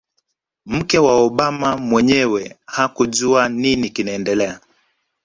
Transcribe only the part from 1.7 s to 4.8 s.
mwenyewe hakujua nini kinaendelea